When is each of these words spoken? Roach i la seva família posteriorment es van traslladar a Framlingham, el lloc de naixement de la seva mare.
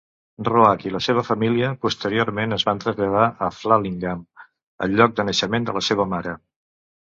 Roach 0.45 0.85
i 0.85 0.93
la 0.93 1.01
seva 1.07 1.23
família 1.27 1.69
posteriorment 1.87 2.57
es 2.57 2.65
van 2.71 2.81
traslladar 2.85 3.27
a 3.49 3.51
Framlingham, 3.59 4.25
el 4.89 4.99
lloc 5.01 5.17
de 5.21 5.29
naixement 5.31 5.71
de 5.71 5.79
la 5.79 5.87
seva 5.93 6.11
mare. 6.19 6.37